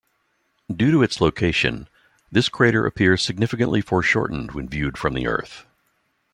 Due 0.75 0.89
to 0.89 1.03
its 1.03 1.21
location, 1.21 1.87
this 2.31 2.49
crater 2.49 2.87
appears 2.87 3.21
significantly 3.21 3.81
foreshortened 3.81 4.51
when 4.53 4.67
viewed 4.67 4.97
from 4.97 5.13
the 5.13 5.27
Earth. 5.27 5.67